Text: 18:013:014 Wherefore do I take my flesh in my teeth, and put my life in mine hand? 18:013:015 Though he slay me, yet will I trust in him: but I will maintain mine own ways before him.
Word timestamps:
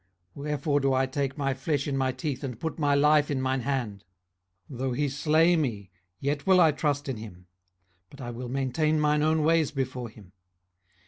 18:013:014 0.35 0.43
Wherefore 0.45 0.79
do 0.79 0.93
I 0.95 1.05
take 1.05 1.37
my 1.37 1.53
flesh 1.53 1.87
in 1.87 1.95
my 1.95 2.11
teeth, 2.11 2.43
and 2.43 2.59
put 2.59 2.79
my 2.79 2.95
life 2.95 3.29
in 3.29 3.39
mine 3.39 3.61
hand? 3.61 4.03
18:013:015 4.71 4.79
Though 4.79 4.93
he 4.93 5.09
slay 5.09 5.55
me, 5.55 5.91
yet 6.19 6.47
will 6.47 6.59
I 6.59 6.71
trust 6.71 7.07
in 7.07 7.17
him: 7.17 7.45
but 8.09 8.19
I 8.19 8.31
will 8.31 8.49
maintain 8.49 8.99
mine 8.99 9.21
own 9.21 9.43
ways 9.43 9.69
before 9.69 10.09
him. 10.09 10.31